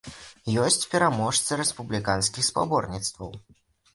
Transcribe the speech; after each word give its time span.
Ёсць 0.63 0.87
пераможцы 0.93 1.51
рэспубліканскіх 1.61 2.47
спаборніцтваў. 2.49 3.31